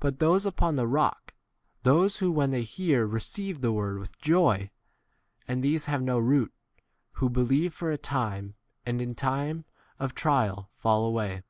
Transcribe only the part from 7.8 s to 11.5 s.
a time, and in 14 time of trial fall away.